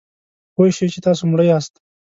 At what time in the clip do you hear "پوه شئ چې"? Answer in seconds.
0.53-0.99